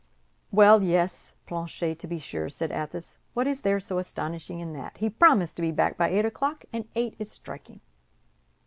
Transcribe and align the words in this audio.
"Well, 0.49 0.81
yes, 0.81 1.35
Planchet, 1.45 1.99
to 1.99 2.07
be 2.07 2.17
sure," 2.17 2.49
said 2.49 2.71
Athos, 2.71 3.19
"what 3.35 3.45
is 3.45 3.61
there 3.61 3.79
so 3.79 3.99
astonishing 3.99 4.59
in 4.59 4.73
that? 4.73 4.97
He 4.97 5.11
promised 5.11 5.57
to 5.57 5.61
be 5.61 5.69
back 5.71 5.95
by 5.95 6.09
eight 6.09 6.25
o'clock, 6.25 6.65
and 6.73 6.87
eight 6.95 7.15
is 7.19 7.31
striking. 7.31 7.81